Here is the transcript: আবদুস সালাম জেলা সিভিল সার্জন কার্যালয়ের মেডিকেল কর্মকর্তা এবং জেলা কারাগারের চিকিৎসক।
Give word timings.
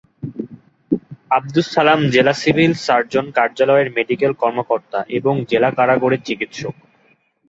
আবদুস 1.31 1.67
সালাম 1.73 1.99
জেলা 2.13 2.33
সিভিল 2.41 2.71
সার্জন 2.85 3.25
কার্যালয়ের 3.37 3.87
মেডিকেল 3.97 4.31
কর্মকর্তা 4.41 4.99
এবং 5.17 5.33
জেলা 5.49 5.69
কারাগারের 5.77 6.21
চিকিৎসক। 6.27 6.75